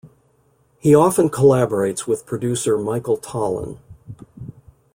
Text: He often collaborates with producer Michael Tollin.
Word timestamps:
He 0.79 0.95
often 0.95 1.29
collaborates 1.29 2.07
with 2.07 2.25
producer 2.25 2.75
Michael 2.75 3.17
Tollin. 3.19 3.77